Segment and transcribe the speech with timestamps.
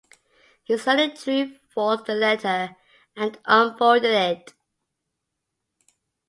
[0.63, 2.75] He slowly drew forth the letter,
[3.15, 4.53] and unfolded it.